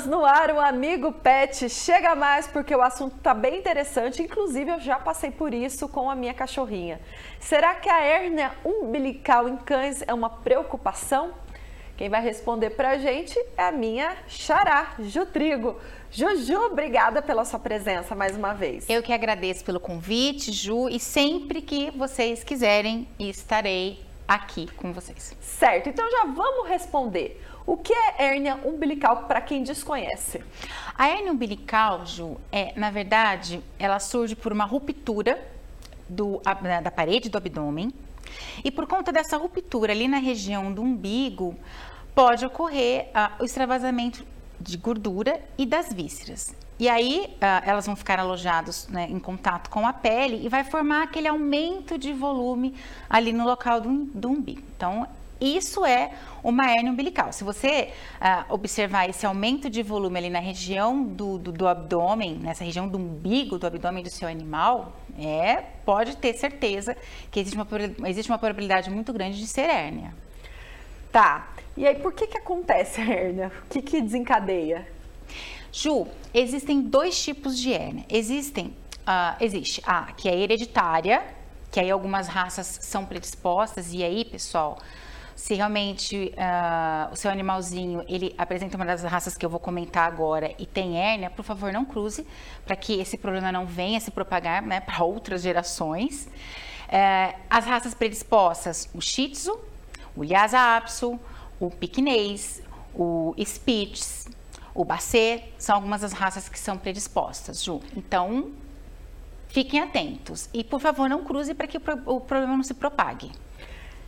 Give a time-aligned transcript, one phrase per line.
[0.00, 4.80] no ar o Amigo Pet chega mais porque o assunto está bem interessante, inclusive eu
[4.80, 6.98] já passei por isso com a minha cachorrinha.
[7.38, 11.32] Será que a hérnia umbilical em cães é uma preocupação?
[11.96, 15.76] Quem vai responder para a gente é a minha xará, Ju Trigo.
[16.10, 18.88] Juju, obrigada pela sua presença mais uma vez.
[18.88, 24.02] Eu que agradeço pelo convite, Ju, e sempre que vocês quiserem, estarei
[24.34, 25.36] aqui com vocês.
[25.40, 27.40] Certo, então já vamos responder.
[27.66, 30.42] O que é hérnia umbilical para quem desconhece?
[30.96, 35.40] A hérnia umbilical, Ju, é, na verdade, ela surge por uma ruptura
[36.08, 36.40] do,
[36.82, 37.92] da parede do abdômen.
[38.64, 41.56] E por conta dessa ruptura ali na região do umbigo,
[42.14, 44.24] pode ocorrer uh, o extravasamento
[44.58, 46.54] de gordura e das vísceras.
[46.78, 50.64] E aí uh, elas vão ficar alojadas né, em contato com a pele e vai
[50.64, 52.74] formar aquele aumento de volume
[53.08, 54.62] ali no local do, do umbigo.
[54.76, 55.06] Então,
[55.40, 57.32] isso é uma hérnia umbilical.
[57.32, 62.36] Se você uh, observar esse aumento de volume ali na região do, do, do, abdômen,
[62.36, 66.96] nessa região do umbigo do abdômen do seu animal, é, pode ter certeza
[67.30, 67.66] que existe uma,
[68.08, 70.14] existe uma probabilidade muito grande de ser hérnia.
[71.10, 71.48] Tá.
[71.76, 73.52] E aí, por que que acontece a hérnia?
[73.64, 74.86] O que que desencadeia?
[75.72, 78.04] Ju, existem dois tipos de hérnia.
[78.10, 81.24] Existem, uh, existe a que é hereditária,
[81.70, 84.78] que aí algumas raças são predispostas, e aí, pessoal,
[85.34, 90.06] se realmente uh, o seu animalzinho ele apresenta uma das raças que eu vou comentar
[90.06, 92.26] agora e tem hérnia, por favor não cruze
[92.66, 96.28] para que esse problema não venha se propagar né, para outras gerações.
[96.88, 99.58] Uh, as raças predispostas, o Shih Tzu,
[100.14, 101.18] o Lhasa Apso,
[101.58, 102.62] o Piquinês,
[102.94, 104.28] o Spitz,
[104.74, 107.80] o Basset, são algumas das raças que são predispostas, Ju.
[107.96, 108.52] Então,
[109.48, 110.48] fiquem atentos.
[110.52, 113.30] E, por favor, não cruze para que o problema não se propague.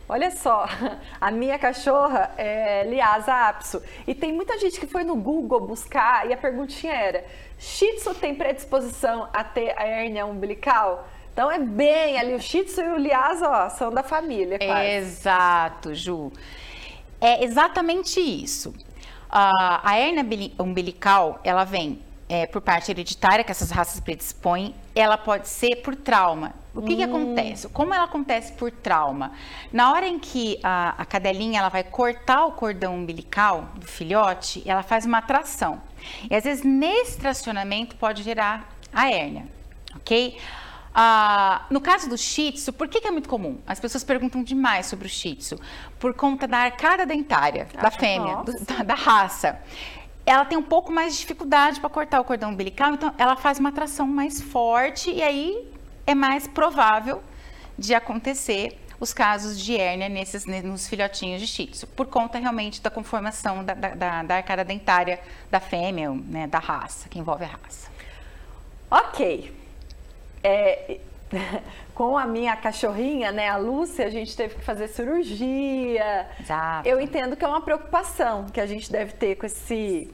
[0.07, 0.65] Olha só,
[1.19, 3.81] a minha cachorra é Lhasa Apso.
[4.05, 7.25] E tem muita gente que foi no Google buscar e a perguntinha era:
[7.57, 11.07] Shih Tzu tem predisposição a ter a hérnia umbilical?
[11.33, 14.89] Então é bem ali, o Shih Tzu e o Lhasa ó, são da família, quase.
[14.89, 16.31] Exato, Ju.
[17.19, 18.73] É exatamente isso.
[19.29, 20.25] Uh, a hérnia
[20.59, 25.95] umbilical, ela vem é, por parte hereditária, que essas raças predispõem, ela pode ser por
[25.95, 26.53] trauma.
[26.73, 26.97] O que, hum.
[26.97, 27.69] que acontece?
[27.69, 29.31] Como ela acontece por trauma?
[29.71, 34.61] Na hora em que a, a cadelinha ela vai cortar o cordão umbilical do filhote,
[34.65, 35.81] ela faz uma tração.
[36.29, 39.45] E às vezes nesse tracionamento pode gerar a hérnia,
[39.95, 40.37] ok?
[40.97, 43.59] Ah, no caso do Shih Tzu, por que, que, é muito comum?
[43.67, 45.59] As pessoas perguntam demais sobre o Shih Tzu.
[45.99, 49.59] Por conta da arcada dentária ah, da fêmea, do, da, da, raça.
[50.25, 53.59] Ela tem um pouco mais de dificuldade para cortar o cordão umbilical, então ela faz
[53.59, 55.69] uma tração mais forte e aí
[56.07, 57.21] é mais provável
[57.77, 62.81] de acontecer os casos de hérnia nesses, nos filhotinhos de Shih Tzu, por conta realmente
[62.81, 65.19] da conformação da, da, da arcada dentária
[65.51, 67.91] da fêmea, né, da raça, que envolve a raça.
[68.89, 69.64] Ok,
[70.45, 70.99] é,
[71.95, 76.27] com a minha cachorrinha, né, a Lúcia, a gente teve que fazer cirurgia.
[76.39, 76.87] Exato.
[76.87, 80.11] Eu entendo que é uma preocupação que a gente deve ter com esse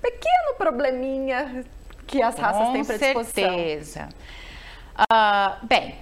[0.00, 1.64] pequeno probleminha
[2.06, 3.44] que as raças com têm predisposição.
[3.44, 4.08] Com certeza.
[5.00, 5.96] Uh, bem,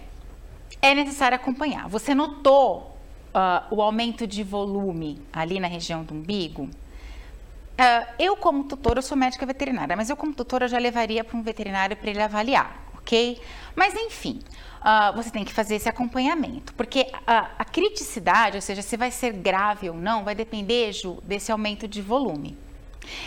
[0.83, 1.89] é necessário acompanhar.
[1.89, 2.95] Você notou
[3.35, 6.65] uh, o aumento de volume ali na região do umbigo?
[6.65, 11.37] Uh, eu, como tutora, eu sou médica veterinária, mas eu, como tutora, já levaria para
[11.37, 13.39] um veterinário para ele avaliar ok?
[13.77, 14.41] Mas enfim,
[14.81, 19.11] uh, você tem que fazer esse acompanhamento, porque a, a, criticidade, ou seja, se vai
[19.11, 22.57] ser grave ou não, vai depender, Ju, desse aumento de volume.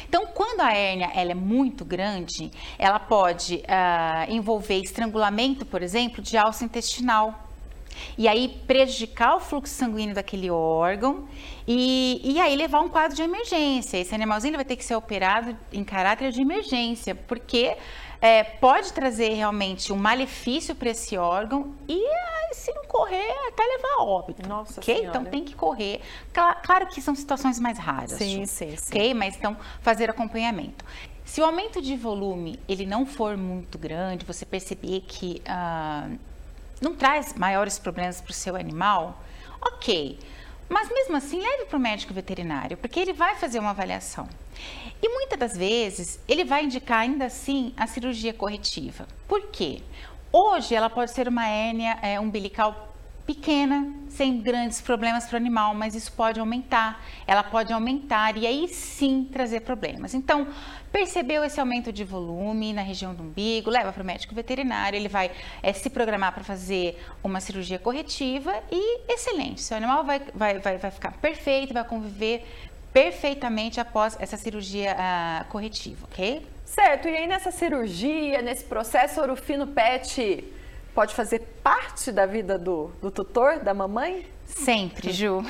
[0.09, 6.21] Então, quando a hérnia ela é muito grande, ela pode uh, envolver estrangulamento, por exemplo,
[6.21, 7.43] de alça intestinal.
[8.16, 11.27] E aí prejudicar o fluxo sanguíneo daquele órgão
[11.67, 13.97] e, e aí levar um quadro de emergência.
[13.97, 17.75] Esse animalzinho vai ter que ser operado em caráter de emergência, porque
[18.22, 22.02] é, pode trazer realmente um malefício para esse órgão e
[22.53, 24.47] se não correr até levar óbito.
[24.47, 24.96] Nossa ok?
[24.96, 25.09] Senhora.
[25.09, 26.02] Então tem que correr.
[26.34, 28.11] Claro, claro que são situações mais raras.
[28.11, 28.90] Sim, sim, sim.
[28.90, 29.14] Ok?
[29.14, 30.84] Mas então fazer acompanhamento.
[31.23, 36.09] Se o aumento de volume ele não for muito grande, você perceber que ah,
[36.81, 39.22] não traz maiores problemas para o seu animal,
[39.61, 40.17] ok.
[40.69, 44.28] Mas mesmo assim, leve para o médico veterinário, porque ele vai fazer uma avaliação.
[45.02, 49.08] E muitas das vezes, ele vai indicar ainda assim a cirurgia corretiva.
[49.28, 49.81] Por quê?
[50.31, 52.86] Hoje, ela pode ser uma hérnia é, umbilical
[53.28, 58.47] pequena, sem grandes problemas para o animal, mas isso pode aumentar, ela pode aumentar e
[58.47, 60.14] aí sim trazer problemas.
[60.14, 60.47] Então,
[60.94, 65.09] percebeu esse aumento de volume na região do umbigo, leva para o médico veterinário, ele
[65.09, 65.29] vai
[65.62, 70.78] é, se programar para fazer uma cirurgia corretiva e excelente, seu animal vai, vai, vai,
[70.78, 72.46] vai ficar perfeito, vai conviver
[72.94, 76.47] perfeitamente após essa cirurgia uh, corretiva, ok?
[76.64, 80.56] Certo, e aí nessa cirurgia, nesse processo, Orofino Pet
[80.97, 84.28] pode fazer parte da vida do, do tutor, da mamãe?
[84.47, 85.46] Sempre, Ju.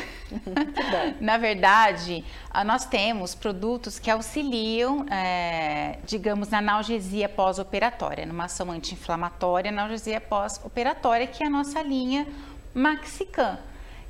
[1.22, 8.70] na verdade, ah, nós temos produtos que auxiliam, é, digamos, na analgesia pós-operatória, numa ação
[8.70, 12.28] anti-inflamatória, analgesia pós-operatória, que é a nossa linha
[12.74, 13.58] Maxican,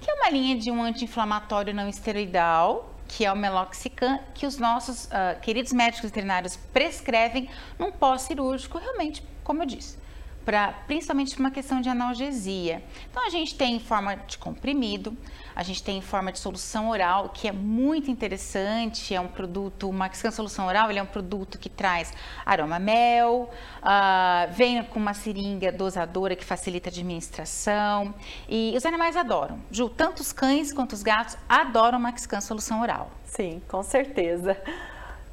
[0.02, 4.58] que é uma linha de um anti-inflamatório não esteroidal, que é o meloxicam, que os
[4.58, 7.48] nossos uh, queridos médicos veterinários prescrevem
[7.78, 10.07] num pós-cirúrgico, realmente, como eu disse
[10.48, 12.82] pra, principalmente por uma questão de analgesia.
[13.12, 15.14] Então a gente tem em forma de comprimido,
[15.54, 19.90] a gente tem em forma de solução oral, que é muito interessante, é um produto,
[19.90, 22.14] uma solução oral, ele é um produto que traz
[22.46, 23.50] aroma mel,
[23.82, 28.16] uh, vem com uma seringa dosadora que facilita a administração
[28.48, 29.60] e os animais adoram.
[29.70, 33.12] Ju, tanto os cães quanto os gatos adoram Maxcan solução oral.
[33.26, 34.58] Sim, com certeza.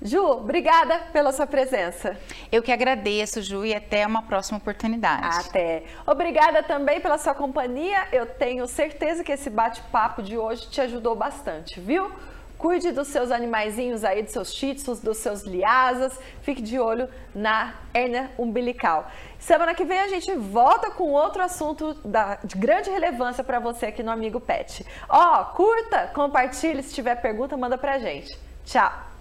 [0.05, 2.15] Ju, obrigada pela sua presença.
[2.53, 5.49] Eu que agradeço, Ju, e até uma próxima oportunidade.
[5.49, 5.85] Até.
[6.07, 8.07] Obrigada também pela sua companhia.
[8.13, 12.13] Eu tenho certeza que esse bate-papo de hoje te ajudou bastante, viu?
[12.59, 16.21] Cuide dos seus animaizinhos aí, dos seus shih dos seus liasas.
[16.43, 19.11] Fique de olho na hernia umbilical.
[19.39, 23.87] Semana que vem a gente volta com outro assunto da, de grande relevância para você
[23.87, 24.85] aqui no Amigo Pet.
[25.09, 28.39] Ó, curta, compartilhe, se tiver pergunta, manda pra gente.
[28.67, 29.14] Tchau!